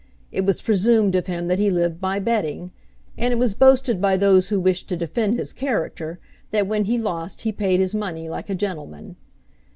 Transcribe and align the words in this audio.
It 0.31 0.45
was 0.45 0.63
presumed 0.63 1.13
of 1.13 1.27
him 1.27 1.47
that 1.47 1.59
he 1.59 1.69
lived 1.69 2.01
by 2.01 2.17
betting, 2.17 2.71
and 3.19 3.31
it 3.31 3.35
was 3.37 3.53
boasted 3.53 4.01
by 4.01 4.17
those 4.17 4.49
who 4.49 4.59
wished 4.59 4.89
to 4.89 4.97
defend 4.97 5.37
his 5.37 5.53
character 5.53 6.17
that 6.49 6.65
when 6.65 6.85
he 6.85 6.97
lost 6.97 7.43
he 7.43 7.51
paid 7.51 7.79
his 7.79 7.93
money 7.93 8.27
like 8.27 8.49
a 8.49 8.55
gentleman. 8.55 9.15